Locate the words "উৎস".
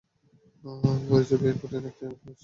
2.29-2.39